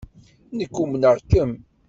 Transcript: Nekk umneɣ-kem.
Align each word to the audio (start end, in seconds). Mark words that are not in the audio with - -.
Nekk 0.57 0.75
umneɣ-kem. 0.83 1.51